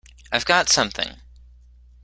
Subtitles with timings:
[0.31, 1.17] I've got something!